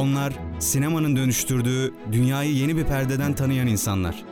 [0.00, 4.24] Onlar sinemanın dönüştürdüğü dünyayı yeni bir perdeden tanıyan insanlar.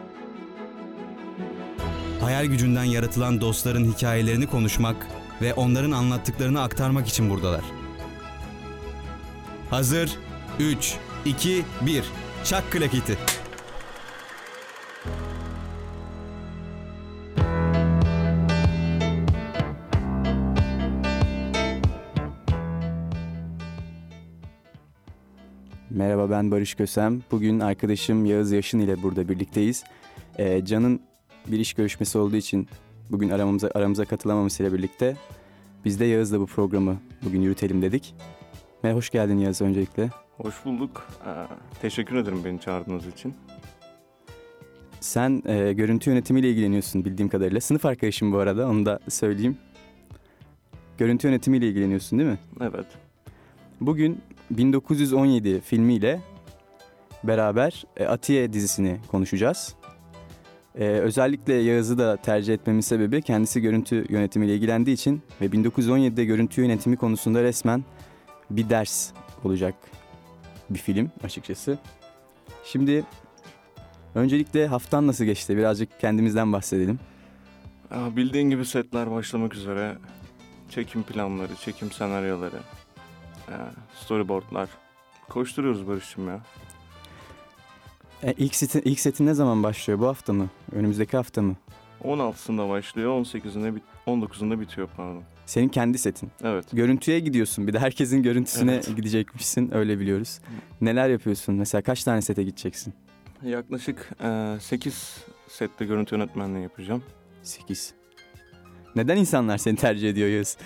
[2.20, 5.06] Hayal gücünden yaratılan dostların hikayelerini konuşmak
[5.42, 7.64] ve onların anlattıklarını aktarmak için buradalar.
[9.70, 10.10] Hazır
[10.60, 10.94] 3
[11.24, 12.04] 2 1
[12.44, 13.18] Çak klaketi.
[26.38, 27.22] Ben Barış Kösem.
[27.30, 29.84] Bugün arkadaşım Yağız Yaşın ile burada birlikteyiz.
[30.38, 31.00] Ee, Can'ın
[31.46, 32.68] bir iş görüşmesi olduğu için
[33.10, 35.16] bugün aramıza, aramıza katılamamasıyla birlikte
[35.84, 38.14] biz de Yağız'la bu programı bugün yürütelim dedik.
[38.84, 40.10] Ve hoş geldin Yağız öncelikle.
[40.36, 41.06] Hoş bulduk.
[41.26, 41.30] Ee,
[41.80, 43.34] teşekkür ederim beni çağırdığınız için.
[45.00, 47.60] Sen e, görüntü yönetimiyle ilgileniyorsun bildiğim kadarıyla.
[47.60, 49.58] Sınıf arkadaşım bu arada onu da söyleyeyim.
[50.98, 52.38] Görüntü yönetimiyle ilgileniyorsun değil mi?
[52.60, 52.86] Evet.
[53.80, 56.20] Bugün 1917 filmiyle
[57.24, 59.74] beraber e, Atiye dizisini konuşacağız.
[60.78, 66.60] Ee, özellikle Yağız'ı da tercih etmemin sebebi kendisi görüntü yönetimiyle ilgilendiği için ve 1917'de görüntü
[66.60, 67.84] yönetimi konusunda resmen
[68.50, 69.10] bir ders
[69.44, 69.74] olacak
[70.70, 71.78] bir film açıkçası.
[72.64, 73.04] Şimdi
[74.14, 75.56] öncelikle haftan nasıl geçti?
[75.56, 76.98] Birazcık kendimizden bahsedelim.
[77.90, 79.98] Bildiğin gibi setler başlamak üzere.
[80.70, 82.58] Çekim planları, çekim senaryoları,
[83.48, 83.54] e,
[83.94, 84.68] storyboardlar.
[85.28, 86.40] Koşturuyoruz Barış'cığım ya.
[88.22, 89.98] E, ilk, setin, ilk setin ne zaman başlıyor?
[90.00, 90.48] Bu hafta mı?
[90.72, 91.56] Önümüzdeki hafta mı?
[92.04, 95.22] 16'sında başlıyor, 18'inde bit 19'unda bitiyor pardon.
[95.46, 96.30] Senin kendi setin.
[96.44, 96.64] Evet.
[96.72, 97.66] Görüntüye gidiyorsun.
[97.66, 98.96] Bir de herkesin görüntüsüne Evet.
[98.96, 99.74] gidecekmişsin.
[99.74, 100.38] Öyle biliyoruz.
[100.80, 101.54] Neler yapıyorsun?
[101.54, 102.94] Mesela kaç tane sete gideceksin?
[103.42, 107.02] Yaklaşık e, 8 sette görüntü yönetmenliği yapacağım.
[107.42, 107.94] 8.
[108.96, 110.56] Neden insanlar seni tercih ediyor Yağız?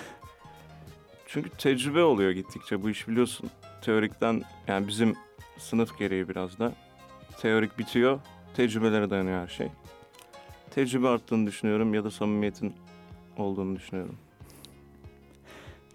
[1.27, 3.51] Çünkü tecrübe oluyor gittikçe bu iş biliyorsun.
[3.83, 5.15] Teorikten yani bizim
[5.59, 6.73] sınıf gereği biraz da
[7.41, 8.21] teorik bitiyor.
[8.55, 9.69] Tecrübelere dayanıyor her şey.
[10.71, 12.73] Tecrübe arttığını düşünüyorum ya da samimiyetin
[13.39, 14.15] olduğunu düşünüyorum.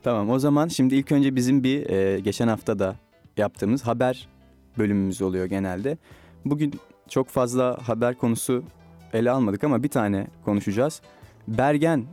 [0.03, 2.95] Tamam o zaman şimdi ilk önce bizim bir e, geçen hafta da
[3.37, 4.27] yaptığımız haber
[4.77, 5.97] bölümümüz oluyor genelde.
[6.45, 6.73] Bugün
[7.09, 8.63] çok fazla haber konusu
[9.13, 11.01] ele almadık ama bir tane konuşacağız.
[11.47, 12.05] Bergen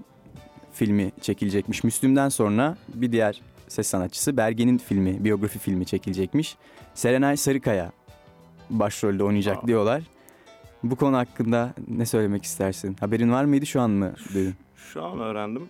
[0.73, 1.85] filmi çekilecekmiş.
[1.85, 6.57] Müslüm'den sonra bir diğer ses sanatçısı Bergen'in filmi, biyografi filmi çekilecekmiş.
[6.95, 7.93] Serenay Sarıkaya
[8.71, 9.67] başrolde oynayacak Aa.
[9.67, 10.03] diyorlar.
[10.83, 12.97] Bu konu hakkında ne söylemek istersin?
[13.01, 14.15] Haberin var mıydı şu an mı?
[14.35, 14.55] duydun?
[14.77, 15.69] Şu an öğrendim.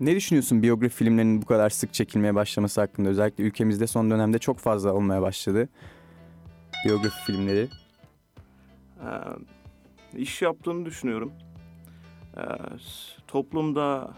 [0.00, 3.08] Ne düşünüyorsun biyografi filmlerinin bu kadar sık çekilmeye başlaması hakkında?
[3.08, 5.68] Özellikle ülkemizde son dönemde çok fazla olmaya başladı.
[6.84, 7.68] Biyografi filmleri.
[9.00, 11.32] Ee, iş yaptığını düşünüyorum.
[12.36, 12.40] Ee,
[13.26, 14.14] toplumda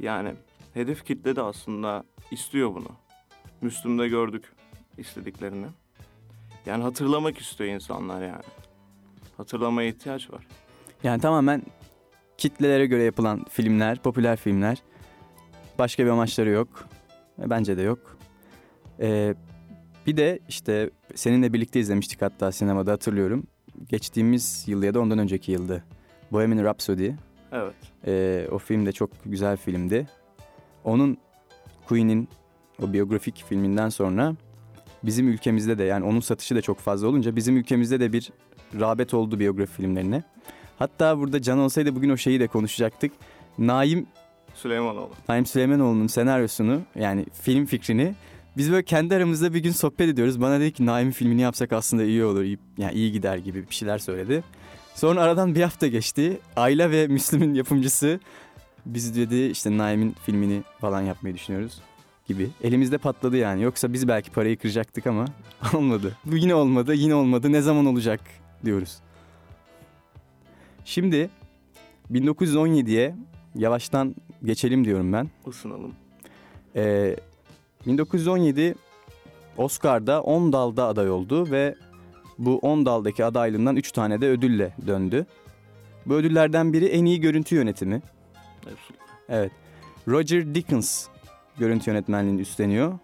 [0.00, 0.34] yani
[0.74, 2.90] hedef kitle de aslında istiyor bunu.
[3.60, 4.52] Müslüm'de gördük
[4.98, 5.66] istediklerini.
[6.66, 8.42] Yani hatırlamak istiyor insanlar yani.
[9.36, 10.46] Hatırlamaya ihtiyaç var.
[11.04, 11.62] Yani tamamen
[12.38, 14.82] kitlelere göre yapılan filmler, popüler filmler.
[15.78, 16.88] Başka bir amaçları yok.
[17.42, 18.16] E, Bence de yok.
[19.00, 19.34] Ee,
[20.06, 23.46] bir de işte seninle birlikte izlemiştik hatta sinemada hatırlıyorum.
[23.88, 25.84] Geçtiğimiz yıl ya da ondan önceki yıldı.
[26.32, 27.10] Bohemian Rhapsody.
[27.52, 27.74] Evet.
[28.06, 30.06] Ee, o film de çok güzel filmdi.
[30.84, 31.18] Onun
[31.88, 32.28] Queen'in
[32.82, 34.34] o biyografik filminden sonra
[35.04, 38.30] bizim ülkemizde de yani onun satışı da çok fazla olunca bizim ülkemizde de bir
[38.80, 40.22] rağbet oldu biyografi filmlerine.
[40.78, 43.12] Hatta burada Can olsaydı bugün o şeyi de konuşacaktık.
[43.58, 44.06] Naim
[44.54, 45.10] Süleymanoğlu.
[45.28, 48.14] Naim Süleymanoğlu'nun senaryosunu yani film fikrini
[48.56, 50.40] biz böyle kendi aramızda bir gün sohbet ediyoruz.
[50.40, 53.74] Bana dedi ki Naim'in filmini yapsak aslında iyi olur, iyi, yani iyi gider gibi bir
[53.74, 54.44] şeyler söyledi.
[54.94, 56.40] Sonra aradan bir hafta geçti.
[56.56, 58.20] Ayla ve Müslüm'ün yapımcısı
[58.86, 61.80] biz dedi işte Naim'in filmini falan yapmayı düşünüyoruz
[62.26, 62.50] gibi.
[62.62, 63.62] Elimizde patladı yani.
[63.62, 65.24] Yoksa biz belki parayı kıracaktık ama
[65.74, 66.16] olmadı.
[66.24, 67.52] Bu yine olmadı, yine olmadı.
[67.52, 68.20] Ne zaman olacak
[68.64, 68.98] diyoruz.
[70.84, 71.30] Şimdi
[72.12, 73.14] 1917'ye
[73.54, 75.30] yavaştan geçelim diyorum ben.
[75.46, 75.94] Isınalım.
[76.76, 77.16] Ee,
[77.86, 78.74] 1917
[79.56, 81.74] Oscar'da 10 dalda aday oldu ve
[82.38, 85.26] bu 10 daldaki adaylığından 3 tane de ödülle döndü.
[86.06, 88.02] Bu ödüllerden biri en iyi görüntü yönetimi.
[88.64, 88.94] Hepsi.
[89.28, 89.52] Evet.
[90.08, 91.06] Roger Dickens
[91.58, 92.98] görüntü yönetmenliğini üstleniyor.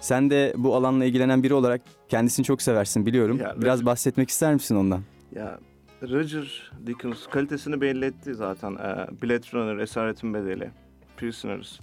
[0.00, 3.38] Sen de bu alanla ilgilenen biri olarak kendisini çok seversin biliyorum.
[3.42, 5.00] Ya, Biraz Roger- bahsetmek ister misin ondan?
[5.34, 5.58] Ya
[6.02, 8.72] Roger Dickens kalitesini belli etti zaten.
[8.72, 10.70] Ee, Blade Runner, Esaretin Bedeli,
[11.16, 11.78] Prisoners,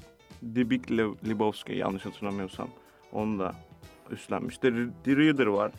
[0.55, 2.67] The Big Le- Lebowski yanlış hatırlamıyorsam.
[3.11, 3.51] Onu da
[4.11, 4.57] üstlenmiş.
[4.57, 4.71] The,
[5.03, 5.71] The Reader var.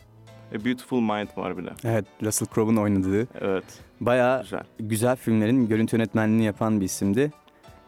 [0.51, 1.69] A Beautiful Mind var bir de.
[1.83, 3.63] Evet, Russell Crowe'un oynadığı Evet,
[4.01, 4.63] bayağı güzel.
[4.79, 7.31] güzel filmlerin görüntü yönetmenliğini yapan bir isimdi.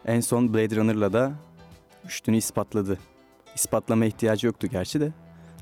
[0.06, 1.32] En son Blade Runner'la da
[2.10, 2.98] üstünü ispatladı.
[3.54, 5.12] İspatlama ihtiyacı yoktu gerçi de.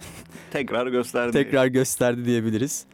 [0.50, 1.32] Tekrar gösterdi.
[1.32, 2.86] tekrar gösterdi diyebiliriz.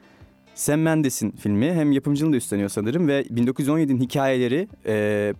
[0.54, 5.34] Sam Mendes'in filmi hem yapımcılığını da üstleniyor sanırım ve 1917'nin hikayeleri e,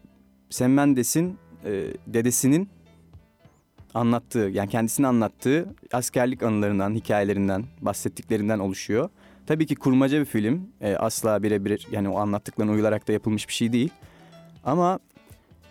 [0.51, 2.69] Sam Mendes'in e, dedesinin
[3.95, 9.09] anlattığı yani kendisini anlattığı askerlik anılarından, hikayelerinden, bahsettiklerinden oluşuyor.
[9.47, 10.69] Tabii ki kurmaca bir film.
[10.81, 13.91] E, asla birebir yani o anlattıklarına uyularak da yapılmış bir şey değil.
[14.65, 14.99] Ama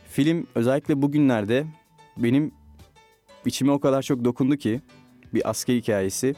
[0.09, 1.65] film özellikle bugünlerde
[2.17, 2.51] benim
[3.45, 4.81] içime o kadar çok dokundu ki
[5.33, 6.35] bir asker hikayesi.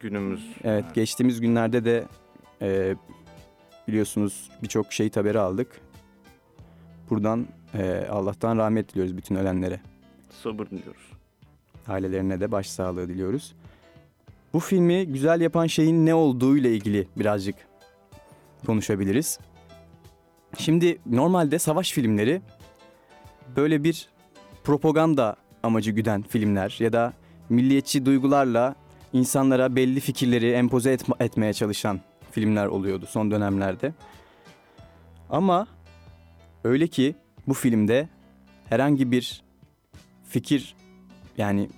[0.00, 0.56] Günümüz.
[0.64, 2.06] Evet geçtiğimiz günlerde de
[2.62, 2.96] e,
[3.88, 5.80] biliyorsunuz birçok şehit haberi aldık.
[7.10, 9.80] Buradan e, Allah'tan rahmet diliyoruz bütün ölenlere.
[10.42, 11.10] Sabır diliyoruz.
[11.88, 13.54] Ailelerine de başsağlığı diliyoruz.
[14.52, 17.56] Bu filmi güzel yapan şeyin ne olduğu ile ilgili birazcık
[18.66, 19.38] konuşabiliriz.
[20.58, 22.42] Şimdi normalde savaş filmleri
[23.56, 24.08] böyle bir
[24.64, 27.12] propaganda amacı güden filmler ya da
[27.48, 28.74] milliyetçi duygularla
[29.12, 33.92] insanlara belli fikirleri empoze etme- etmeye çalışan filmler oluyordu son dönemlerde.
[35.30, 35.66] Ama
[36.64, 37.14] öyle ki
[37.48, 38.08] bu filmde
[38.68, 39.42] herhangi bir
[40.28, 40.74] fikir
[41.38, 41.68] yani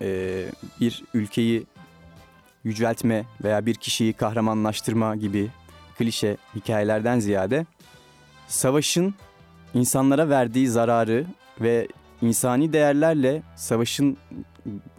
[0.00, 0.44] e,
[0.80, 1.66] bir ülkeyi
[2.64, 5.48] yüceltme veya bir kişiyi kahramanlaştırma gibi
[5.98, 7.66] klişe hikayelerden ziyade
[8.48, 9.14] savaşın
[9.74, 11.26] insanlara verdiği zararı
[11.60, 11.88] ve
[12.22, 14.16] insani değerlerle savaşın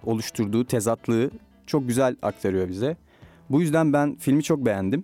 [0.03, 1.31] oluşturduğu tezatlığı
[1.67, 2.97] çok güzel aktarıyor bize.
[3.49, 5.03] Bu yüzden ben filmi çok beğendim.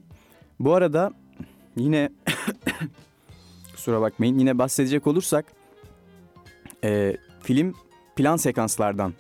[0.60, 1.12] Bu arada
[1.76, 2.10] yine
[3.76, 5.46] kusura bakmayın yine bahsedecek olursak
[6.84, 7.74] e, film
[8.16, 9.14] plan sekanslardan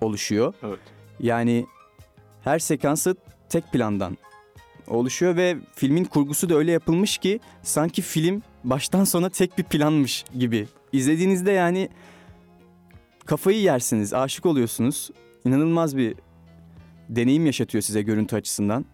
[0.00, 0.54] oluşuyor.
[0.62, 0.78] Evet.
[1.20, 1.66] Yani
[2.44, 3.16] her sekansı
[3.48, 4.16] tek plandan
[4.86, 10.24] oluşuyor ve filmin kurgusu da öyle yapılmış ki sanki film baştan sona tek bir planmış
[10.38, 10.68] gibi.
[10.92, 11.88] İzlediğinizde yani
[13.26, 15.10] kafayı yersiniz, aşık oluyorsunuz.
[15.44, 16.14] İnanılmaz bir
[17.08, 18.84] deneyim yaşatıyor size görüntü açısından.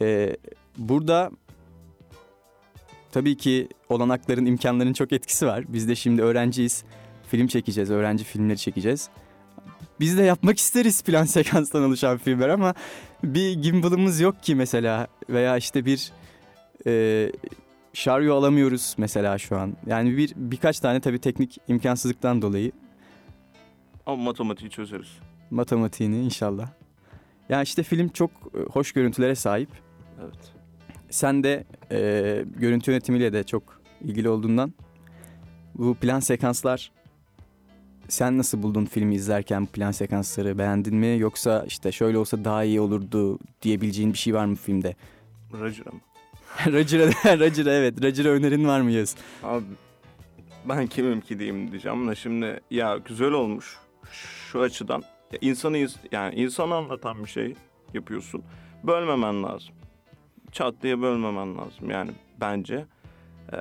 [0.00, 0.36] Ee,
[0.78, 1.30] burada
[3.12, 5.64] tabii ki olanakların, imkanların çok etkisi var.
[5.68, 6.84] Biz de şimdi öğrenciyiz.
[7.30, 9.08] Film çekeceğiz, öğrenci filmleri çekeceğiz.
[10.00, 12.74] Biz de yapmak isteriz plan sekanstan oluşan filmler ama
[13.24, 16.12] bir gimbal'ımız yok ki mesela veya işte bir
[16.86, 17.32] e,
[17.96, 19.76] şaryo alamıyoruz mesela şu an.
[19.86, 22.72] Yani bir birkaç tane tabii teknik imkansızlıktan dolayı
[24.06, 25.08] Ama matematiği çözeriz.
[25.50, 26.68] matematiğini inşallah.
[27.48, 29.68] Yani işte film çok e, hoş görüntülere sahip.
[30.22, 30.52] Evet.
[31.10, 31.98] Sen de e,
[32.56, 34.74] görüntü yönetimiyle de çok ilgili olduğundan
[35.74, 36.92] bu plan sekanslar
[38.08, 42.64] sen nasıl buldun filmi izlerken bu plan sekansları beğendin mi yoksa işte şöyle olsa daha
[42.64, 44.94] iyi olurdu diyebileceğin bir şey var mı filmde?
[45.52, 46.00] Roger ama.
[46.66, 47.06] Roger'a,
[47.38, 49.16] Roger'a evet Roger'a önerin var mı Yağız?
[49.42, 49.64] Abi
[50.64, 53.76] ben kimim ki diyeyim diyeceğim da şimdi ya güzel olmuş
[54.52, 55.02] şu açıdan.
[55.32, 57.54] Ya insanı ins- yani insanı anlatan bir şey
[57.94, 58.42] yapıyorsun.
[58.84, 59.74] Bölmemen lazım.
[60.52, 62.10] Çat diye bölmemen lazım yani
[62.40, 62.84] bence.
[63.52, 63.56] Ee,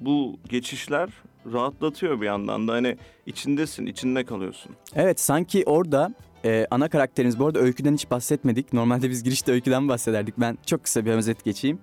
[0.00, 1.08] bu geçişler
[1.52, 2.96] rahatlatıyor bir yandan da hani
[3.26, 4.72] içindesin, içinde kalıyorsun.
[4.94, 6.14] Evet sanki orada
[6.44, 8.72] e, ana karakterimiz bu arada öyküden hiç bahsetmedik.
[8.72, 10.34] Normalde biz girişte öyküden bahsederdik.
[10.38, 11.78] Ben çok kısa bir özet geçeyim.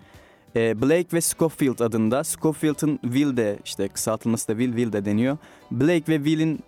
[0.55, 2.23] E, Blake ve Scofield adında.
[2.23, 5.37] Scofield'ın Will de işte kısaltılması da Will Will de deniyor.
[5.71, 6.59] Blake ve Will'in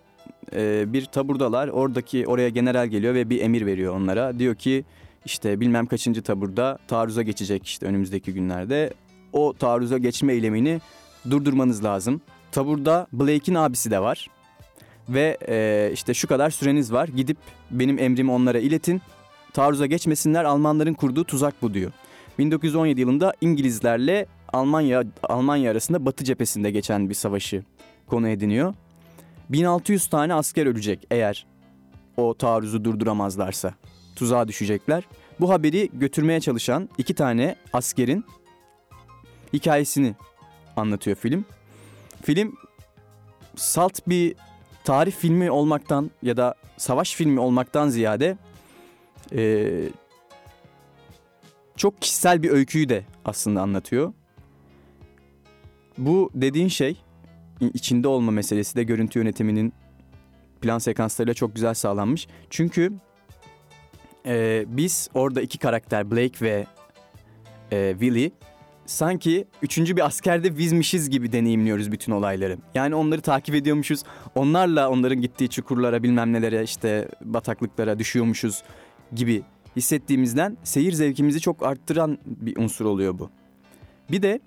[0.52, 1.68] e, bir taburdalar.
[1.68, 4.38] Oradaki oraya general geliyor ve bir emir veriyor onlara.
[4.38, 4.84] Diyor ki
[5.24, 8.92] işte bilmem kaçıncı taburda taarruza geçecek işte önümüzdeki günlerde.
[9.32, 10.80] O taarruza geçme eylemini
[11.30, 12.20] durdurmanız lazım.
[12.56, 14.30] Taburda Blake'in abisi de var.
[15.08, 17.08] Ve e, işte şu kadar süreniz var.
[17.08, 17.38] Gidip
[17.70, 19.02] benim emrimi onlara iletin.
[19.52, 20.44] Taarruza geçmesinler.
[20.44, 21.92] Almanların kurduğu tuzak bu diyor.
[22.38, 27.64] 1917 yılında İngilizlerle Almanya Almanya arasında Batı cephesinde geçen bir savaşı
[28.06, 28.74] konu ediniyor.
[29.48, 31.46] 1600 tane asker ölecek eğer
[32.16, 33.74] o taarruzu durduramazlarsa.
[34.16, 35.04] Tuzağa düşecekler.
[35.40, 38.24] Bu haberi götürmeye çalışan iki tane askerin
[39.52, 40.14] hikayesini
[40.76, 41.44] anlatıyor film.
[42.22, 42.56] Film
[43.56, 44.34] salt bir
[44.84, 48.38] tarih filmi olmaktan ya da savaş filmi olmaktan ziyade
[49.32, 49.68] e,
[51.76, 54.12] çok kişisel bir öyküyü de aslında anlatıyor.
[55.98, 56.96] Bu dediğin şey
[57.74, 59.72] içinde olma meselesi de görüntü yönetiminin
[60.60, 62.28] plan sekanslarıyla çok güzel sağlanmış.
[62.50, 62.92] Çünkü
[64.26, 66.66] e, biz orada iki karakter Blake ve
[67.72, 68.32] e, Willy
[68.86, 72.58] sanki üçüncü bir askerde bizmişiz gibi deneyimliyoruz bütün olayları.
[72.74, 74.02] Yani onları takip ediyormuşuz.
[74.34, 78.62] Onlarla onların gittiği çukurlara bilmem nelere işte bataklıklara düşüyormuşuz
[79.14, 79.42] gibi
[79.76, 83.30] hissettiğimizden seyir zevkimizi çok arttıran bir unsur oluyor bu.
[84.10, 84.40] Bir de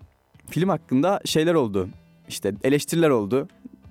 [0.49, 1.89] film hakkında şeyler oldu.
[2.29, 3.47] İşte eleştiriler oldu.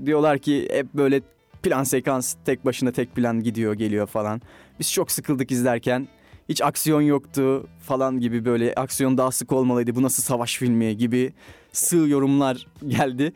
[0.06, 1.20] Diyorlar ki hep böyle
[1.62, 4.42] plan sekans tek başına tek plan gidiyor geliyor falan.
[4.80, 6.08] Biz çok sıkıldık izlerken.
[6.48, 9.94] Hiç aksiyon yoktu falan gibi böyle aksiyon daha sık olmalıydı.
[9.96, 11.32] Bu nasıl savaş filmi gibi
[11.72, 13.32] sığ yorumlar geldi.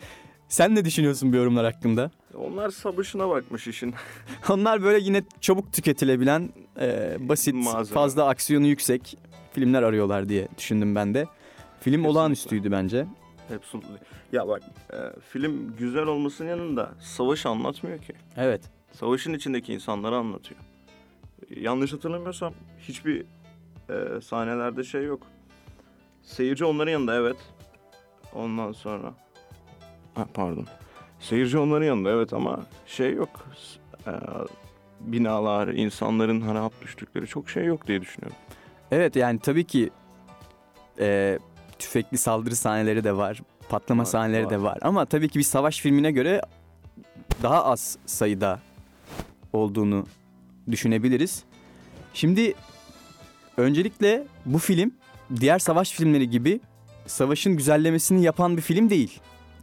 [0.49, 2.11] Sen ne düşünüyorsun bu yorumlar hakkında?
[2.35, 3.95] Onlar sabışına bakmış işin.
[4.50, 6.50] Onlar böyle yine çabuk tüketilebilen
[6.81, 7.95] e, basit Malzeme.
[7.95, 9.19] fazla aksiyonu yüksek
[9.52, 11.19] filmler arıyorlar diye düşündüm ben de.
[11.25, 11.28] Film
[11.81, 12.09] Kesinlikle.
[12.09, 13.07] olağanüstüydü bence.
[13.57, 13.97] Absolutely.
[14.33, 14.97] Ya bak e,
[15.31, 18.12] film güzel olmasının yanında savaş anlatmıyor ki.
[18.37, 18.62] Evet.
[18.92, 20.61] Savaşın içindeki insanları anlatıyor.
[21.50, 23.25] Yanlış hatırlamıyorsam hiçbir
[23.90, 25.22] e, sahnelerde şey yok.
[26.22, 27.37] Seyirci onların yanında evet.
[28.34, 29.14] Ondan sonra...
[30.14, 30.66] Ha, pardon.
[31.20, 33.46] Seyirci onların yanında evet ama şey yok.
[34.06, 34.12] E,
[35.00, 38.37] binalar, insanların harap düştükleri çok şey yok diye düşünüyorum.
[38.90, 39.90] Evet yani tabii ki
[40.99, 41.38] e,
[41.78, 43.42] tüfekli saldırı sahneleri de var.
[43.68, 44.70] Patlama Var, sahneleri de var.
[44.72, 44.78] var.
[44.82, 46.42] Ama tabii ki bir savaş filmine göre
[47.42, 48.61] daha az sayıda
[49.52, 50.06] olduğunu
[50.71, 51.45] düşünebiliriz.
[52.14, 52.54] Şimdi
[53.57, 54.92] öncelikle bu film
[55.40, 56.61] diğer savaş filmleri gibi
[57.07, 59.21] savaşın güzellemesini yapan bir film değil.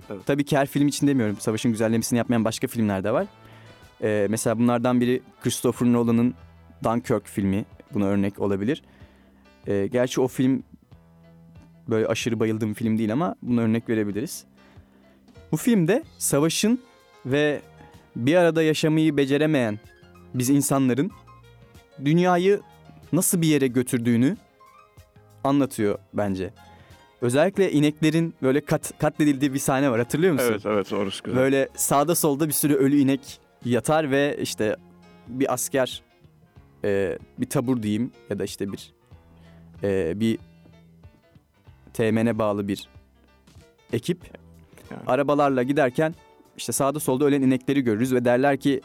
[0.10, 0.22] Evet.
[0.26, 1.38] Tabii ki her film için demiyorum.
[1.40, 3.28] Savaşın güzellemesini yapmayan başka filmler de var.
[4.04, 6.34] Ee, mesela bunlardan biri Christopher Nolan'ın
[6.84, 8.84] Dunkirk filmi buna örnek olabilir.
[9.68, 10.64] Ee, gerçi o film
[11.90, 14.44] böyle aşırı bayıldığım film değil ama buna örnek verebiliriz.
[15.52, 16.80] Bu filmde savaşın
[17.26, 17.62] ve
[18.16, 19.80] bir arada yaşamayı beceremeyen
[20.34, 21.12] biz insanların
[22.06, 22.62] dünyayı
[23.14, 24.38] nasıl bir yere götürdüğünü
[25.44, 26.54] anlatıyor bence.
[27.22, 30.48] Özellikle ineklerin böyle kat, katledildiği bir sahne var hatırlıyor musun?
[30.52, 31.40] Evet evet orası güzel.
[31.40, 34.76] Böyle sağda solda bir sürü ölü inek yatar ve işte
[35.28, 36.04] bir asker
[36.84, 38.94] e, bir tabur diyeyim ya da işte bir
[39.84, 40.40] e, bir
[41.94, 42.90] teğmene bağlı bir
[43.94, 44.20] ekip
[44.92, 45.02] Yani.
[45.08, 46.16] arabalarla giderken
[46.58, 48.82] işte sağda solda ölen inekleri görürüz ve derler ki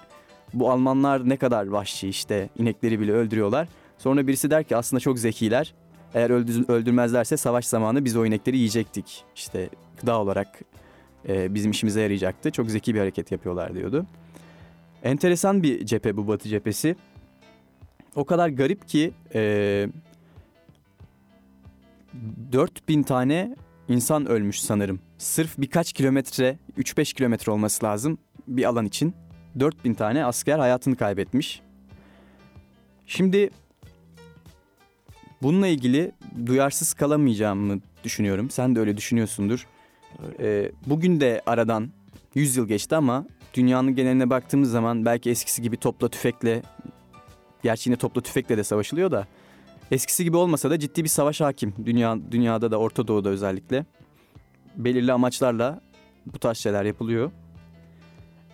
[0.54, 3.68] bu Almanlar ne kadar vahşi işte inekleri bile öldürüyorlar.
[3.99, 5.75] Sonra birisi der ki aslında çok zekiler.
[6.14, 9.25] Eğer öldür- öldürmezlerse savaş zamanı biz o inekleri yiyecektik.
[9.37, 9.68] İşte
[10.00, 10.61] gıda olarak
[11.28, 12.50] e, bizim işimize yarayacaktı.
[12.50, 14.06] Çok zeki bir hareket yapıyorlar diyordu.
[15.02, 16.96] Enteresan bir cephe bu Batı cephesi.
[18.14, 19.88] O kadar garip ki e,
[22.52, 23.56] 4000 tane
[23.88, 25.00] insan ölmüş sanırım.
[25.18, 28.18] Sırf birkaç kilometre, 3-5 kilometre olması lazım
[28.49, 29.14] bir alan için.
[29.61, 31.62] 4000 tane asker hayatını kaybetmiş.
[33.06, 33.50] Şimdi
[35.42, 36.12] bununla ilgili
[36.46, 38.50] duyarsız kalamayacağımı düşünüyorum.
[38.50, 39.66] Sen de öyle düşünüyorsundur.
[40.40, 41.90] Ee, bugün de aradan
[42.34, 46.62] 100 yıl geçti ama dünyanın geneline baktığımız zaman belki eskisi gibi topla tüfekle
[47.62, 49.26] gerçi yine topla tüfekle de savaşılıyor da
[49.90, 51.75] eskisi gibi olmasa da ciddi bir savaş hakim.
[51.84, 53.87] Dünya dünyada da Orta Doğu'da özellikle
[54.76, 55.80] belirli amaçlarla
[56.26, 57.30] bu tarz şeyler yapılıyor.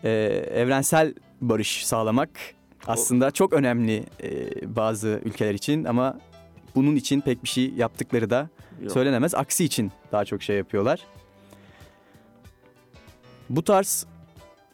[0.05, 0.11] Ee,
[0.55, 2.31] evrensel barış sağlamak
[2.87, 6.19] aslında çok önemli e, bazı ülkeler için ama
[6.75, 8.49] bunun için pek bir şey yaptıkları da
[8.83, 8.93] Yok.
[8.93, 9.35] söylenemez.
[9.35, 11.01] Aksi için daha çok şey yapıyorlar.
[13.51, 14.07] Bu tarz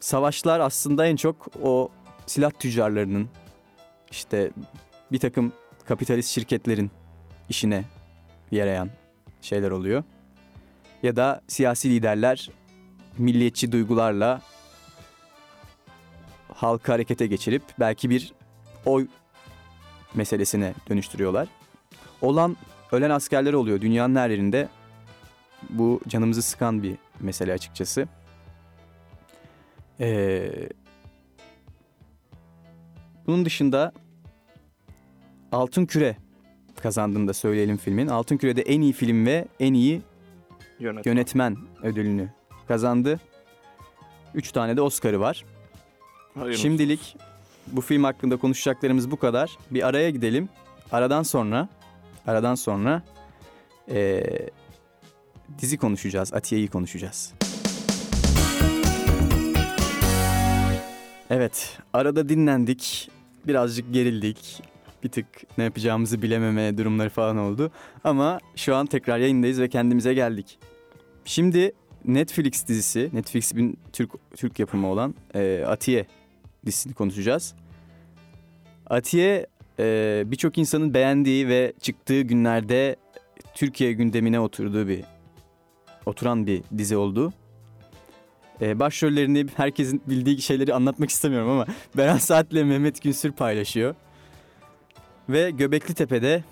[0.01, 1.91] savaşlar aslında en çok o
[2.27, 3.29] silah tüccarlarının
[4.11, 4.51] işte
[5.13, 5.53] bir takım
[5.85, 6.91] kapitalist şirketlerin
[7.49, 7.85] işine
[8.51, 8.91] yarayan
[9.43, 10.05] şeyler oluyor.
[11.03, 12.51] Ya da siyasi liderler
[13.19, 14.43] milliyetçi duygularla
[16.57, 18.33] halkı harekete geçirip belki bir
[18.85, 19.07] oy
[20.15, 21.49] meselesine dönüştürüyorlar.
[22.23, 22.57] Olan
[22.93, 24.69] ölen askerler oluyor dünyanın her yerinde.
[25.71, 28.09] Bu canımızı sıkan bir mesele açıkçası.
[30.01, 30.51] Ee,
[33.27, 33.93] bunun dışında
[35.53, 36.17] Altın Küre
[36.83, 38.07] kazandığını da söyleyelim filmin.
[38.07, 40.03] Altın Küre'de en iyi film ve en iyi
[40.81, 41.13] Yönetmen.
[41.13, 42.29] yönetmen ödülünü
[42.69, 43.21] kazandı.
[44.35, 45.45] Üç tane de Oscar'ı var.
[46.37, 46.63] Hayırlısı.
[46.63, 47.17] Şimdilik
[47.67, 49.59] bu film hakkında konuşacaklarımız bu kadar.
[49.71, 50.49] Bir araya gidelim.
[50.93, 51.69] Aradan sonra,
[52.27, 53.03] aradan sonra
[53.89, 54.51] eee,
[55.59, 56.35] dizi konuşacağız.
[56.35, 57.33] Atiye'yi konuşacağız.
[61.31, 63.11] Evet, arada dinlendik.
[63.47, 64.63] Birazcık gerildik.
[65.05, 65.27] Bir tık
[65.59, 67.71] ne yapacağımızı bilememe durumları falan oldu.
[68.05, 70.59] Ama şu an tekrar yayındayız ve kendimize geldik.
[71.25, 71.73] Şimdi
[72.05, 76.07] Netflix dizisi, Netflix'in Türk Türk yapımı olan eee, Atiye
[76.67, 77.55] dizisini konuşacağız.
[78.87, 79.47] Atiye
[79.79, 82.97] e, birçok insanın beğendiği ve çıktığı günlerde
[83.55, 85.05] Türkiye gündemine oturduğu bir
[86.07, 87.33] oturan bir dizi oldu.
[88.61, 93.95] E, başrollerini herkesin bildiği şeyleri anlatmak istemiyorum ama Beren Saat'le Mehmet Günsür paylaşıyor.
[95.29, 96.45] Ve Göbekli Tepe'de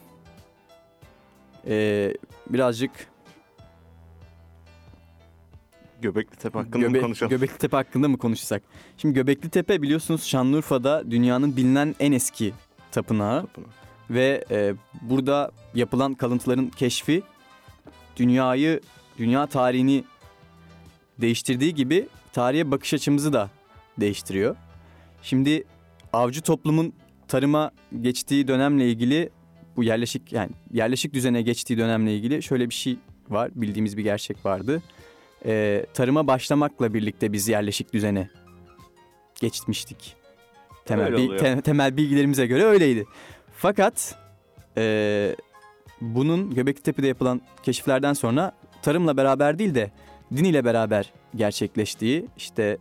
[1.67, 2.17] e,
[2.51, 2.91] birazcık
[6.05, 7.31] Göbekli Tepe hakkında Göbe- mı konuşalım?
[7.31, 8.63] Göbekli Tepe hakkında mı konuşsak?
[8.99, 12.53] Şimdi Göbekli Tepe biliyorsunuz Şanlıurfa'da dünyanın bilinen en eski
[12.93, 13.69] tapınağı Tapınağı.
[14.11, 17.23] ve e, burada yapılan kalıntıların keşfi
[18.17, 18.81] dünyayı,
[19.19, 20.05] dünya tarihini
[21.21, 23.51] değiştirdiği gibi tarihe bakış açımızı da
[24.01, 24.57] değiştiriyor.
[25.23, 25.65] Şimdi
[26.13, 26.93] avcı toplumun
[27.29, 27.71] tarıma
[28.01, 29.31] geçtiği dönemle ilgili
[29.77, 32.97] bu yerleşik yani yerleşik düzene geçtiği dönemle ilgili şöyle bir şey
[33.29, 33.51] var.
[33.55, 34.83] Bildiğimiz bir gerçek vardı.
[35.47, 38.31] Ee, tarıma başlamakla birlikte biz yerleşik düzene
[39.41, 40.17] geçmiştik.
[40.85, 43.05] Temel, bil- te- temel bilgilerimize göre öyleydi.
[43.57, 44.19] Fakat
[44.77, 45.37] ee,
[46.01, 49.91] bunun Göbeklitepe'de yapılan keşiflerden sonra tarımla beraber değil de
[50.37, 52.79] din ile beraber gerçekleştiği işte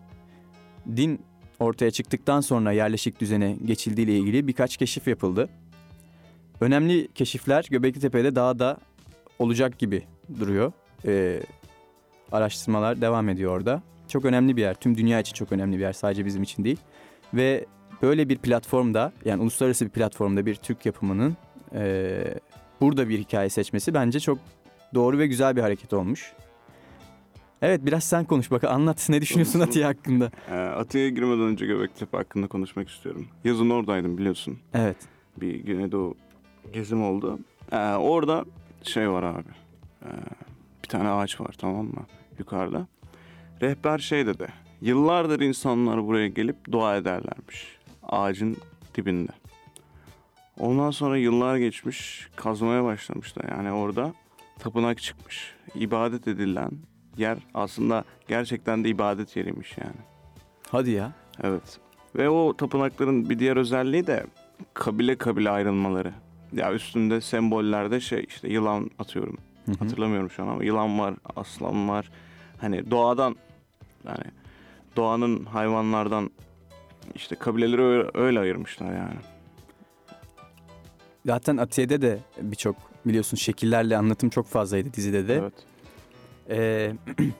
[0.96, 1.22] din
[1.60, 5.50] ortaya çıktıktan sonra yerleşik düzene geçildiği ile ilgili birkaç keşif yapıldı.
[6.62, 8.78] Önemli keşifler Göbekli Tepe'de daha da
[9.40, 10.04] olacak gibi
[10.40, 10.72] duruyor.
[11.06, 11.40] Ee,
[12.34, 13.82] araştırmalar devam ediyor orada.
[14.08, 14.74] Çok önemli bir yer.
[14.74, 15.94] Tüm dünya için çok önemli bir yer.
[15.94, 16.80] Sadece bizim için değil.
[17.34, 17.66] Ve
[18.02, 21.38] böyle bir platformda yani uluslararası bir platformda bir Türk yapımının
[21.76, 22.36] ee,
[22.82, 24.38] burada bir hikaye seçmesi bence çok
[24.94, 26.34] doğru ve güzel bir hareket olmuş.
[27.62, 29.70] Evet biraz sen konuş bak anlat ne düşünüyorsun Konuşalım.
[29.70, 30.32] Atiye hakkında.
[30.52, 33.28] Ee, Atiye'ye girmeden önce Göbektepe hakkında konuşmak istiyorum.
[33.44, 34.60] Yazın oradaydım biliyorsun.
[34.74, 34.98] Evet.
[35.38, 36.16] Bir Güneydoğu
[36.74, 37.40] gezim oldu.
[37.72, 38.46] Ee, orada
[38.84, 39.50] şey var abi.
[40.06, 40.08] Ee,
[40.84, 42.06] bir tane ağaç var tamam mı?
[42.40, 42.88] Yukarıda.
[43.62, 44.48] Rehber şey dedi.
[44.82, 47.78] Yıllardır insanlar buraya gelip dua ederlermiş.
[48.04, 48.58] Ağacın
[48.96, 49.32] dibinde.
[50.60, 52.28] Ondan sonra yıllar geçmiş.
[52.36, 53.46] Kazmaya başlamışlar.
[53.50, 54.14] Yani orada
[54.60, 55.56] tapınak çıkmış.
[55.76, 56.72] İbadet edilen
[57.18, 59.98] yer aslında gerçekten de ibadet yeriymiş yani.
[60.70, 61.12] Hadi ya.
[61.44, 61.80] Evet.
[62.16, 64.26] Ve o tapınakların bir diğer özelliği de
[64.74, 66.14] kabile kabile ayrılmaları.
[66.54, 69.38] Ya üstünde sembollerde şey işte yılan atıyorum.
[69.66, 69.76] Hı hı.
[69.80, 72.10] Hatırlamıyorum şu an ama yılan var, aslan var.
[72.62, 73.36] Hani doğadan
[74.08, 74.24] yani
[74.96, 76.32] doğanın hayvanlardan
[77.16, 79.16] işte kabileleri öyle, öyle ayırmışlar yani.
[81.26, 85.34] Zaten Atiye'de de birçok biliyorsun şekillerle anlatım çok fazlaydı dizide de.
[85.36, 85.54] Evet.
[86.50, 86.94] Ee,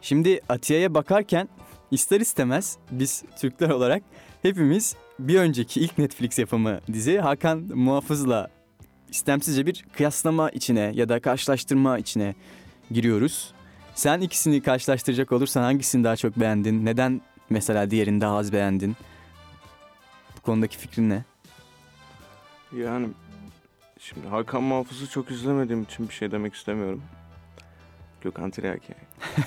[0.00, 1.48] şimdi Atiye'ye bakarken
[1.90, 4.02] ister istemez biz Türkler olarak
[4.42, 8.50] hepimiz bir önceki ilk Netflix yapımı dizi Hakan Muhafız'la
[9.12, 12.34] istemsizce bir kıyaslama içine ya da karşılaştırma içine
[12.90, 13.54] giriyoruz.
[13.94, 16.86] Sen ikisini karşılaştıracak olursan hangisini daha çok beğendin?
[16.86, 17.20] Neden
[17.50, 18.96] mesela diğerini daha az beğendin?
[20.36, 21.24] Bu konudaki fikrin ne?
[22.76, 23.08] Yani
[23.98, 27.02] şimdi Hakan Muhafız'ı çok izlemediğim için bir şey demek istemiyorum.
[28.20, 28.94] Gökhan Tiryaki.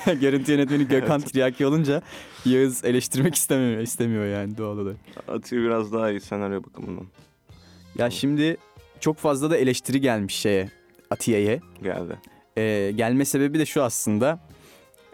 [0.21, 1.31] Görüntü yönetmeni Gökhan Evet.
[1.31, 2.01] Tiryaki olunca
[2.45, 4.97] Yağız eleştirmek istemiyor, istemiyor yani doğal olarak.
[5.27, 7.05] Atiye biraz daha iyi senaryo bakımından
[7.97, 8.57] Ya şimdi
[8.99, 10.69] çok fazla da eleştiri gelmiş şeye
[11.09, 11.59] Atiye'ye.
[11.83, 12.19] geldi.
[12.57, 14.39] Ee, gelme sebebi de şu aslında.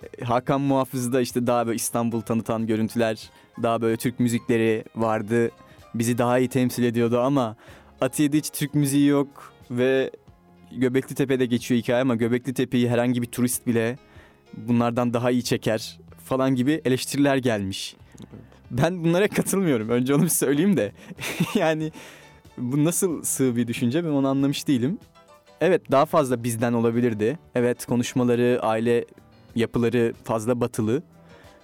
[0.03, 3.29] Ee, Hakan Muhafız'da işte daha böyle İstanbul tanıtan görüntüler,
[3.63, 5.51] daha böyle Türk müzikleri vardı.
[5.95, 7.55] Bizi daha iyi temsil ediyordu ama
[8.01, 10.11] Atiye'de hiç Türk müziği yok ve
[10.71, 13.97] Göbekli Tepe'de geçiyor hikaye ama Göbekli Tepe'yi herhangi bir turist bile
[14.53, 17.95] bunlardan daha iyi çeker falan gibi eleştiriler gelmiş.
[18.71, 19.89] Ben bunlara katılmıyorum.
[19.89, 20.91] Önce onu bir söyleyeyim de.
[21.55, 21.91] yani
[22.57, 24.99] bu nasıl sığ bir düşünce ben onu anlamış değilim.
[25.61, 27.39] Evet daha fazla bizden olabilirdi.
[27.55, 29.05] Evet konuşmaları, aile
[29.55, 31.03] yapıları fazla batılı.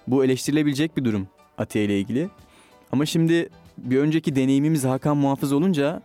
[0.06, 2.28] Bu eleştirilebilecek bir durum Atiye ile ilgili.
[2.92, 3.48] Ama şimdi
[3.78, 6.02] bir önceki deneyimimiz Hakan Muhafız olunca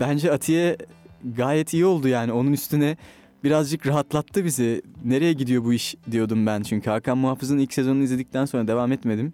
[0.00, 0.76] bence Atiye
[1.36, 2.32] gayet iyi oldu yani.
[2.32, 2.96] Onun üstüne
[3.44, 4.82] birazcık rahatlattı bizi.
[5.04, 6.90] Nereye gidiyor bu iş diyordum ben çünkü.
[6.90, 9.32] Hakan Muhafız'ın ilk sezonunu izledikten sonra devam etmedim.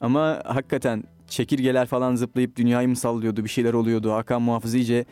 [0.00, 4.12] Ama hakikaten çekirgeler falan zıplayıp dünyayı mı sallıyordu bir şeyler oluyordu.
[4.12, 5.04] Hakan Muhafız iyice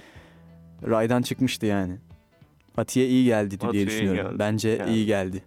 [0.89, 1.99] raydan çıkmıştı yani.
[2.77, 4.23] Atiye iyi geldi diye Atiye iyi düşünüyorum.
[4.31, 4.39] geldi.
[4.39, 4.93] Bence Yani.
[4.95, 5.43] iyi geldi.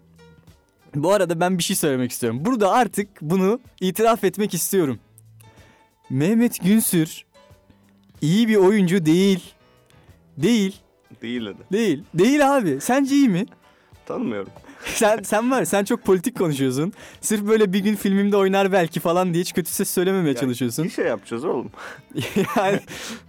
[0.95, 2.45] Bu arada ben bir şey söylemek istiyorum.
[2.45, 4.99] Burada artık bunu itiraf etmek istiyorum.
[6.09, 7.25] Mehmet Günsür
[8.21, 9.53] iyi bir oyuncu değil.
[10.37, 10.75] Değil.
[11.21, 11.57] Değil hadi.
[11.71, 12.03] Değil.
[12.13, 12.77] Değil abi.
[12.81, 13.45] Sence iyi mi?
[14.05, 14.51] Tanımıyorum.
[14.95, 16.93] sen sen var sen çok politik konuşuyorsun.
[17.21, 20.85] Sırf böyle bir gün filmimde oynar belki falan diye hiç kötü ses söylememeye çalışıyorsun.
[20.85, 21.71] Bir şey yapacağız oğlum.
[22.57, 22.79] yani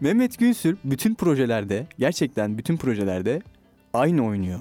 [0.01, 3.43] Mehmet Günsür bütün projelerde gerçekten bütün projelerde
[3.95, 4.61] aynı oynuyor.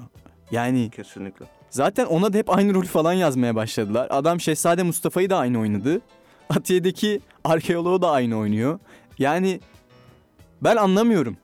[0.50, 1.46] Yani Kesinlikle.
[1.70, 4.06] zaten ona da hep aynı rolü falan yazmaya başladılar.
[4.10, 6.00] Adam Şehzade Mustafa'yı da aynı oynadı.
[6.50, 8.78] Atiye'deki arkeoloğu da aynı oynuyor.
[9.18, 9.60] Yani
[10.62, 11.36] ben anlamıyorum.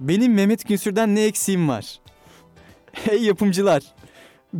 [0.00, 2.00] Benim Mehmet Günsür'den ne eksiğim var?
[2.92, 3.82] Hey yapımcılar.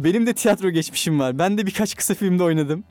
[0.04, 1.38] Benim de tiyatro geçmişim var.
[1.38, 2.84] Ben de birkaç kısa filmde oynadım.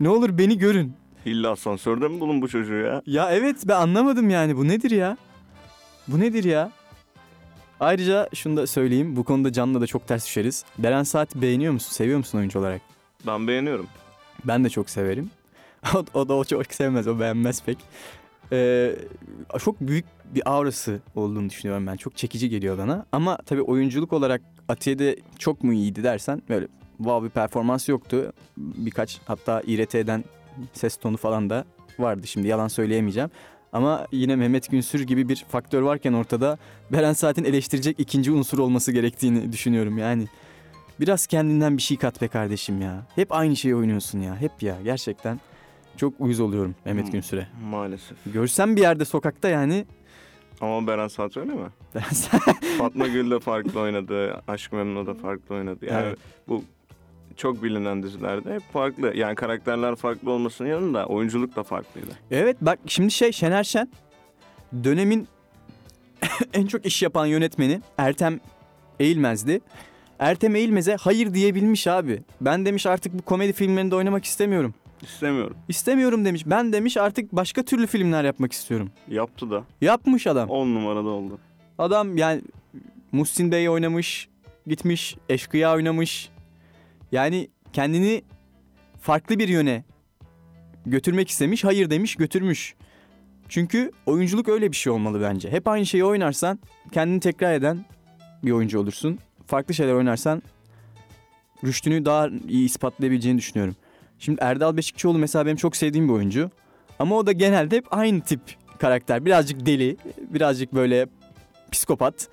[0.00, 0.94] Ne olur beni görün.
[1.26, 3.02] İlla asansörde mi bulun bu çocuğu ya?
[3.06, 5.16] Ya evet ben anlamadım yani bu nedir ya?
[6.08, 6.72] Bu nedir ya?
[7.80, 10.64] Ayrıca şunu da söyleyeyim bu konuda Can'la da çok ters düşeriz.
[10.78, 11.92] Beren Saat beğeniyor musun?
[11.92, 12.80] Seviyor musun oyuncu olarak?
[13.26, 13.86] Ben beğeniyorum.
[14.44, 15.30] Ben de çok severim.
[15.94, 17.78] o, o da o çok sevmez, o beğenmez pek.
[18.52, 18.96] Ee,
[19.58, 21.96] çok büyük bir aurası olduğunu düşünüyorum ben.
[21.96, 23.06] Çok çekici geliyor bana.
[23.12, 28.32] Ama tabii oyunculuk olarak Atiye'de çok mu iyiydi dersen böyle wow bir performans yoktu.
[28.56, 30.24] Birkaç hatta İRT'den
[30.72, 31.64] ses tonu falan da
[31.98, 32.26] vardı.
[32.26, 33.30] Şimdi yalan söyleyemeyeceğim.
[33.72, 36.58] Ama yine Mehmet Günsür gibi bir faktör varken ortada
[36.92, 40.26] Beren Saat'in eleştirecek ikinci unsur olması gerektiğini düşünüyorum yani.
[41.00, 43.06] Biraz kendinden bir şey kat be kardeşim ya.
[43.14, 44.36] Hep aynı şeyi oynuyorsun ya.
[44.36, 45.40] Hep ya gerçekten.
[45.96, 47.12] Çok uyuz oluyorum Mehmet Hmm.
[47.12, 47.46] Günsür'e.
[47.64, 48.16] Maalesef.
[48.26, 49.84] Görsem bir yerde sokakta yani
[50.62, 51.68] Ama Beren Saat öyle mi?
[52.78, 54.42] Fatma Gül de farklı oynadı.
[54.48, 55.86] Aşk Memnu da farklı oynadı.
[55.86, 56.18] Yani Evet.
[56.48, 56.64] bu
[57.36, 59.16] çok bilinen dizilerde hep farklı.
[59.16, 62.10] Yani karakterler farklı olmasının yanında oyunculuk da farklıydı.
[62.30, 63.88] Evet bak şimdi şey Şener Şen
[64.84, 65.28] dönemin
[66.52, 68.40] en çok iş yapan yönetmeni Ertem
[69.00, 69.60] Eğilmez'di.
[70.18, 72.22] Ertem Eğilmez'e hayır diyebilmiş abi.
[72.40, 74.74] Ben demiş artık bu komedi filmlerinde oynamak istemiyorum.
[75.02, 75.56] İstemiyorum.
[75.68, 76.42] İstemiyorum demiş.
[76.46, 78.90] Ben demiş artık başka türlü filmler yapmak istiyorum.
[79.08, 79.64] Yaptı da.
[79.80, 80.48] Yapmış adam.
[80.48, 81.38] 10 numarada oldu.
[81.78, 82.42] Adam yani
[83.12, 84.28] Muhsin Bey oynamış,
[84.66, 86.30] gitmiş, Eşkıya oynamış.
[87.12, 88.22] Yani kendini
[89.00, 89.84] farklı bir yöne
[90.86, 92.74] götürmek istemiş, hayır demiş, götürmüş.
[93.48, 95.50] Çünkü oyunculuk öyle bir şey olmalı bence.
[95.50, 96.58] Hep aynı şeyi oynarsan
[96.92, 97.84] kendini tekrar eden
[98.44, 99.18] bir oyuncu olursun.
[99.46, 100.42] Farklı şeyler oynarsan
[101.64, 103.76] rüştünü daha iyi ispatlayabileceğini düşünüyorum.
[104.22, 106.50] Şimdi Erdal Beşikçioğlu mesela benim çok sevdiğim bir oyuncu.
[106.98, 108.40] Ama o da genelde hep aynı tip
[108.78, 109.24] karakter.
[109.24, 109.96] Birazcık deli,
[110.30, 111.06] birazcık böyle
[111.72, 112.28] psikopat.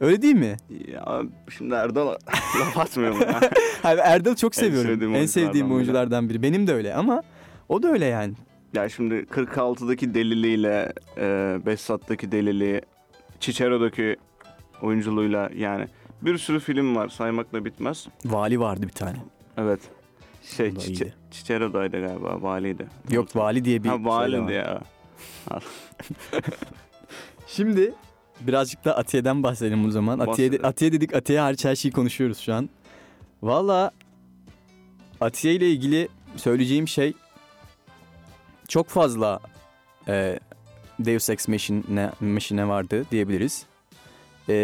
[0.00, 0.56] Öyle değil mi?
[0.92, 1.22] Ya
[1.58, 2.10] şimdi Erdal'a
[2.60, 3.40] laf atmıyorum ya.
[3.84, 4.90] Abi Erdal'ı çok En seviyorum.
[4.90, 6.42] sevdiğim en sevdiğim oyunculardan biri.
[6.42, 7.22] Benim de öyle ama
[7.68, 8.34] o da öyle yani.
[8.74, 12.80] Ya şimdi 46'daki deliliğiyle e, Behzat'taki deliliği,
[13.40, 14.16] Cicero'daki
[14.82, 15.86] oyunculuğuyla yani
[16.22, 18.06] bir sürü film var saymakla bitmez.
[18.24, 19.16] Vali vardı bir tane.
[19.56, 19.80] Evet.
[20.56, 21.14] Şey da Cice, iyiydi.
[21.30, 22.86] Cicero'daydı galiba valiydi.
[23.10, 24.50] Yok vali diye bir ha şey valiydi var.
[24.50, 24.80] ya.
[27.46, 27.94] Şimdi
[28.40, 30.18] birazcık da Atiye'den bahsedelim o zaman.
[30.18, 30.64] Atiye, Bahsedelim.
[30.64, 32.68] Atiye dedik Atiye hariç her şeyi konuşuyoruz şu an.
[33.42, 33.90] Valla
[35.20, 37.12] Atiye ile ilgili söyleyeceğim şey
[38.68, 39.40] çok fazla
[40.08, 40.38] e,
[40.98, 43.66] Deus Ex Machine, Machine vardı diyebiliriz.
[44.48, 44.54] E,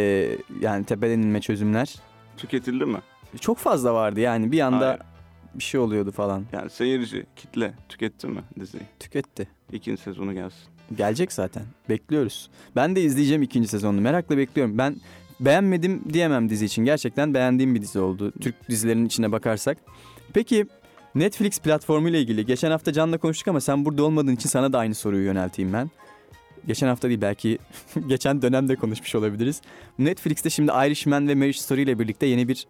[0.60, 1.94] yani tepeden inme çözümler
[2.36, 2.98] Tüketildi mi?
[3.40, 5.00] çok fazla vardı yani bir anda Hayır.
[5.58, 6.44] Bir şey oluyordu falan.
[6.52, 8.82] Yani seyirci, kitle tüketti mi diziyi?
[9.00, 9.48] Tüketti.
[9.72, 10.62] İkinci sezonu gelsin.
[10.96, 11.62] Gelecek zaten.
[11.88, 12.50] Bekliyoruz.
[12.76, 14.00] Ben de izleyeceğim ikinci sezonunu.
[14.00, 14.78] Merakla bekliyorum.
[14.78, 14.96] Ben
[15.40, 16.84] beğenmedim diyemem dizi için.
[16.84, 18.32] Gerçekten beğendiğim bir dizi oldu.
[18.40, 19.78] Türk dizilerinin içine bakarsak.
[20.34, 20.66] Peki
[21.14, 24.78] Netflix platformu ile ilgili geçen hafta Can'la konuştuk ama sen burada olmadığın için sana da
[24.78, 25.90] aynı soruyu yönelteyim ben.
[26.66, 27.58] Geçen hafta değil belki
[28.06, 29.62] geçen dönemde konuşmuş olabiliriz.
[29.98, 32.66] Netflix'te şimdi Irishman ve Marriage Story ile birlikte yeni bir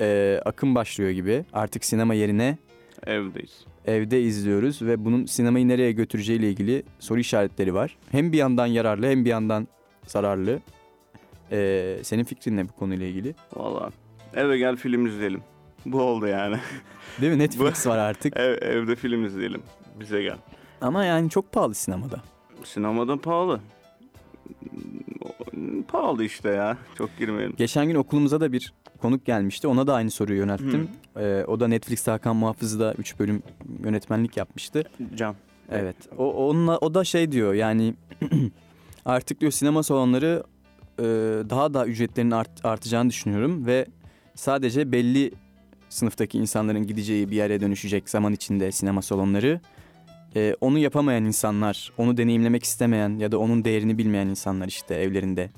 [0.00, 1.44] e, akım başlıyor gibi.
[1.52, 2.58] Artık sinema yerine
[3.06, 3.64] Evdeyiz.
[3.86, 7.96] evde izliyoruz ve bunun sinemayı nereye götüreceği ile ilgili soru işaretleri var.
[8.10, 9.68] Hem bir yandan yararlı hem bir yandan
[10.06, 10.60] zararlı.
[11.52, 13.34] Ee, senin fikrin ne bu konuyla ilgili?
[13.56, 13.90] Valla
[14.34, 15.40] eve gel film izleyelim.
[15.86, 16.56] Bu oldu yani.
[17.20, 17.38] Değil mi?
[17.38, 18.36] Netflix var artık.
[18.40, 19.62] Ev, evde film izleyelim.
[20.00, 20.36] Bize gel.
[20.80, 22.20] Ama yani çok pahalı sinemada.
[22.64, 23.60] Sinemada pahalı.
[25.88, 26.78] Pahalı işte ya.
[26.98, 27.54] Çok girmeyelim.
[27.56, 29.66] Geçen gün okulumuza da bir konuk gelmişti.
[29.66, 30.88] Ona da aynı soruyu yönelttim.
[31.16, 33.42] Ee, o da Netflix'te Hakan Muhafız'da 3 bölüm
[33.84, 34.84] yönetmenlik yapmıştı.
[35.14, 35.34] Can.
[35.70, 35.96] Evet.
[36.18, 37.94] O onunla o da şey diyor yani
[39.04, 40.42] artık diyor sinema salonları
[40.98, 41.02] e,
[41.50, 43.86] daha da ücretlerinin art- artacağını düşünüyorum ve
[44.34, 45.30] sadece belli
[45.88, 49.60] sınıftaki insanların gideceği bir yere dönüşecek zaman içinde sinema salonları.
[50.36, 55.50] E, onu yapamayan insanlar, onu deneyimlemek istemeyen ya da onun değerini bilmeyen insanlar işte evlerinde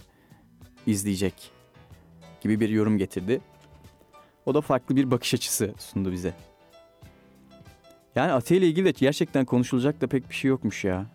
[0.86, 1.50] izleyecek
[2.40, 3.40] gibi bir yorum getirdi.
[4.46, 6.34] O da farklı bir bakış açısı sundu bize.
[8.14, 11.06] Yani Atiye ile ilgili de gerçekten konuşulacak da pek bir şey yokmuş ya.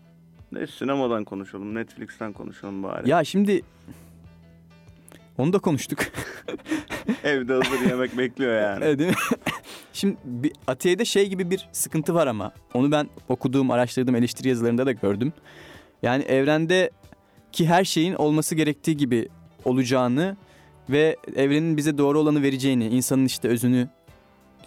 [0.51, 3.09] Ne sinemadan konuşalım, Netflix'ten konuşalım bari.
[3.09, 3.61] Ya şimdi
[5.41, 5.99] onu da konuştuk.
[7.23, 8.85] Evde hazır yemek bekliyor yani.
[8.85, 9.15] Evet, değil mi?
[9.93, 14.85] Şimdi bir, Atiye'de şey gibi bir sıkıntı var ama onu ben okuduğum, araştırdığım eleştiri yazılarında
[14.85, 15.33] da gördüm.
[16.03, 16.91] Yani evrende
[17.51, 19.29] ki her şeyin olması gerektiği gibi
[19.65, 20.37] olacağını
[20.89, 23.87] ve evrenin bize doğru olanı vereceğini, insanın işte özünü,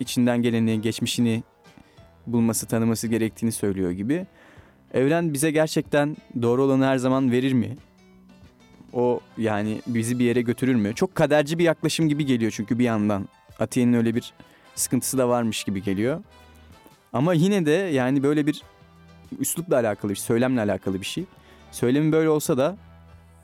[0.00, 1.42] içinden geleni, geçmişini
[2.26, 4.26] bulması, tanıması gerektiğini söylüyor gibi.
[4.94, 7.76] Evren bize gerçekten doğru olanı her zaman verir mi?
[8.94, 10.94] O yani bizi bir yere götürür mü?
[10.94, 13.28] Çok kaderci bir yaklaşım gibi geliyor çünkü bir yandan.
[13.58, 14.32] Atiye'nin öyle bir
[14.74, 16.22] sıkıntısı da varmış gibi geliyor.
[17.12, 18.62] Ama yine de yani böyle bir
[19.38, 21.24] üslupla alakalı bir söylemle alakalı bir şey.
[21.72, 22.76] Söylemin böyle olsa da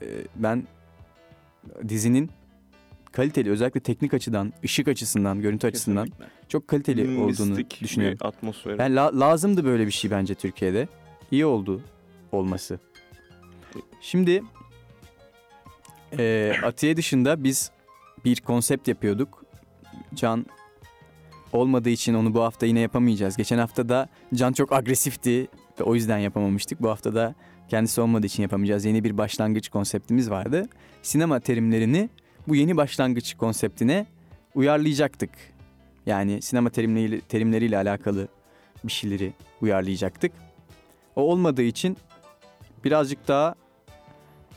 [0.01, 0.67] e, ben
[1.87, 2.29] dizinin
[3.11, 6.31] kaliteli özellikle teknik açıdan, ışık açısından, görüntü açısından Kesinlikle.
[6.49, 8.17] çok kaliteli olduğunu Mistik düşünüyorum.
[8.21, 8.81] bir atmosferi.
[8.81, 10.87] Yani la- lazımdı böyle bir şey bence Türkiye'de.
[11.31, 11.81] İyi oldu
[12.31, 12.79] olması.
[14.01, 14.43] Şimdi
[16.19, 17.71] e, Atiye dışında biz
[18.25, 19.45] bir konsept yapıyorduk.
[20.15, 20.45] Can
[21.53, 23.37] olmadığı için onu bu hafta yine yapamayacağız.
[23.37, 25.47] Geçen hafta da Can çok agresifti
[25.79, 26.81] ve o yüzden yapamamıştık.
[26.81, 27.35] Bu hafta da
[27.69, 28.85] kendisi olmadığı için yapamayacağız.
[28.85, 30.69] Yeni bir başlangıç konseptimiz vardı.
[31.01, 32.09] Sinema terimlerini
[32.47, 34.05] bu yeni başlangıç konseptine
[34.55, 35.29] uyarlayacaktık.
[36.05, 38.27] Yani sinema terimleriyle, terimleriyle alakalı
[38.83, 40.31] bir şeyleri uyarlayacaktık.
[41.15, 41.97] O olmadığı için
[42.83, 43.55] birazcık daha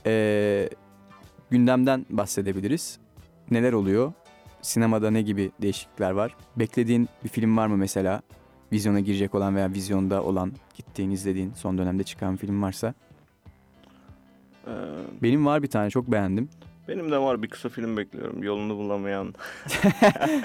[0.06, 0.68] eee,
[1.58, 2.98] gündemden bahsedebiliriz.
[3.50, 4.12] Neler oluyor?
[4.62, 6.36] Sinemada ne gibi değişiklikler var?
[6.56, 8.22] Beklediğin bir film var mı mesela?
[8.72, 12.94] Vizyona girecek olan veya vizyonda olan, gittiğin, izlediğin, son dönemde çıkan film varsa.
[14.66, 14.70] Ee,
[15.22, 16.48] Benim var bir tane çok beğendim.
[16.88, 18.42] benim de var bir kısa film bekliyorum.
[18.42, 19.34] Yolunu bulamayan.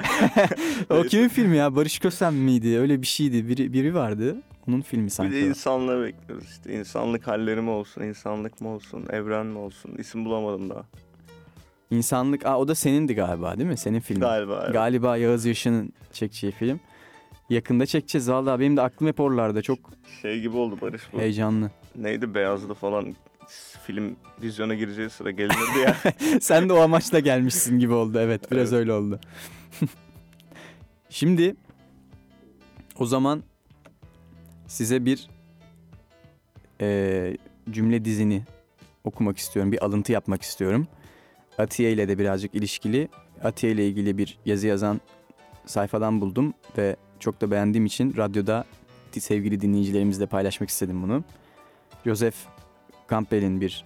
[0.89, 1.75] o kimin filmi ya?
[1.75, 2.77] Barış Kösem miydi?
[2.79, 3.47] Öyle bir şeydi.
[3.49, 4.37] Biri, biri vardı.
[4.69, 5.33] Onun filmi Bir sanki.
[5.35, 5.47] de o.
[5.47, 6.73] insanlığı bekliyoruz işte.
[6.79, 9.95] İnsanlık halleri mi olsun, insanlık mı olsun, evren mi olsun?
[9.97, 10.83] İsim bulamadım daha.
[11.91, 12.45] İnsanlık.
[12.45, 13.77] Aa, o da senindi galiba değil mi?
[13.77, 14.21] Senin filmin.
[14.21, 14.59] Galiba.
[14.63, 14.73] evet.
[14.73, 16.79] Galiba Yağız Yaşar'ın çekeceği film.
[17.49, 18.59] Yakında çekeceğiz valla.
[18.59, 19.61] Benim de aklım hep oralarda.
[19.61, 19.79] Çok
[20.21, 21.19] Şey gibi oldu Barış bu.
[21.19, 21.71] heyecanlı.
[21.95, 23.15] Neydi Beyazlı falan
[23.83, 25.95] film vizyona gireceği sıra gelinirdi ya.
[26.41, 28.19] Sen de o amaçla gelmişsin gibi oldu.
[28.19, 28.79] Evet biraz Evet.
[28.79, 29.19] öyle oldu.
[31.09, 31.55] Şimdi
[32.99, 33.43] o zaman
[34.69, 35.29] size bir
[36.81, 37.37] eee,
[37.71, 38.43] cümle dizini
[39.03, 39.71] okumak istiyorum.
[39.71, 40.87] Bir alıntı yapmak istiyorum.
[41.57, 43.09] Atiye ile de birazcık ilişkili.
[43.43, 45.01] Atiye ile ilgili bir yazı yazan
[45.65, 48.65] sayfadan buldum ve çok da beğendiğim için radyoda
[49.19, 51.23] sevgili dinleyicilerimizle paylaşmak istedim bunu.
[52.05, 52.35] Joseph
[53.09, 53.85] Campbell'in bir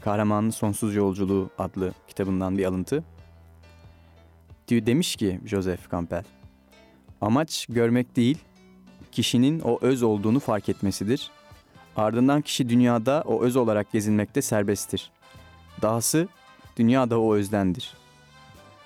[0.00, 3.04] Kahramanın Sonsuz Yolculuğu adlı kitabından bir alıntı.
[4.70, 6.24] Demiş ki Joseph Campbell,
[7.20, 8.38] amaç görmek değil,
[9.18, 11.30] kişinin o öz olduğunu fark etmesidir.
[11.96, 15.10] Ardından kişi dünyada o öz olarak gezinmekte serbesttir.
[15.82, 16.28] Dahası
[16.76, 17.94] dünya da o özdendir.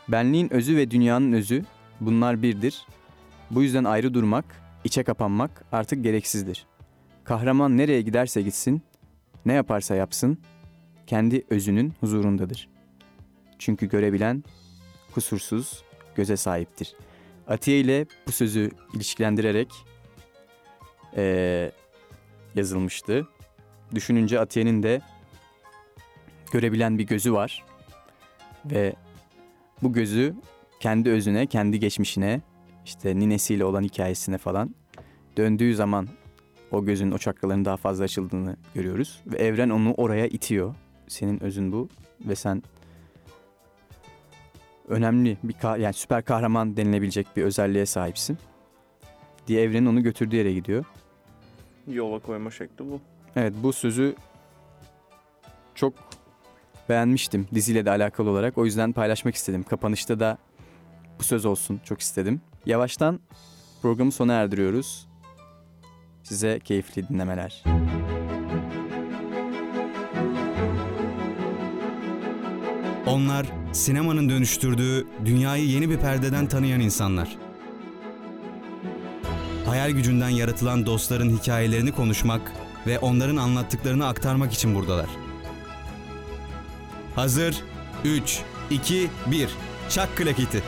[0.08, 1.64] Benliğin özü ve dünyanın özü
[2.00, 2.86] bunlar birdir.
[3.50, 4.44] Bu yüzden ayrı durmak,
[4.84, 6.66] içe kapanmak artık gereksizdir.
[7.24, 8.82] Kahraman nereye giderse gitsin,
[9.46, 10.38] ne yaparsa yapsın,
[11.06, 12.68] kendi özünün huzurundadır.
[13.58, 14.44] Çünkü görebilen
[15.14, 15.82] kusursuz
[16.14, 16.94] göze sahiptir.
[17.48, 19.91] Atiye ile bu sözü ilişkilendirerek
[21.16, 21.72] eee,
[22.54, 23.28] yazılmıştı.
[23.94, 25.00] Düşününce Atiye'nin de
[26.52, 27.64] görebilen bir gözü var
[28.64, 28.94] ve
[29.82, 30.34] bu gözü
[30.80, 32.40] kendi özüne, kendi geçmişine,
[32.84, 34.74] işte ninesiyle olan hikayesine falan
[35.36, 36.08] döndüğü zaman
[36.70, 39.22] o gözün o çakraların daha fazla açıldığını görüyoruz.
[39.26, 40.74] Ve evren onu oraya itiyor.
[41.08, 41.88] Senin özün bu
[42.20, 42.62] ve sen
[44.88, 48.38] önemli bir yani süper kahraman denilebilecek bir özelliğe sahipsin.
[49.46, 50.84] Diye evrenin onu götürdüğü yere gidiyor.
[51.88, 53.00] Yola koyma şekli bu.
[53.36, 54.14] Evet bu sözü
[55.74, 55.94] çok
[56.88, 58.58] beğenmiştim diziyle de alakalı olarak.
[58.58, 59.62] O yüzden paylaşmak istedim.
[59.62, 60.38] Kapanışta da
[61.18, 62.40] bu söz olsun çok istedim.
[62.66, 63.20] Yavaştan
[63.82, 65.08] programı sona erdiriyoruz.
[66.22, 67.64] Size keyifli dinlemeler.
[73.06, 77.38] Onlar sinemanın dönüştürdüğü dünyayı yeni bir perdeden tanıyan insanlar.
[79.72, 82.52] Hayal gücünden yaratılan dostların hikayelerini konuşmak
[82.86, 85.06] ve onların anlattıklarını aktarmak için buradalar.
[87.14, 87.56] Hazır
[88.04, 89.48] 3 2 1
[89.88, 90.62] Çak klaketi.